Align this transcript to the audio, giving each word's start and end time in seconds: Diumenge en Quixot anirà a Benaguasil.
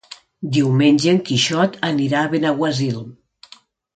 Diumenge 0.53 1.11
en 1.11 1.19
Quixot 1.27 1.77
anirà 1.89 2.23
a 2.27 2.31
Benaguasil. 2.33 2.97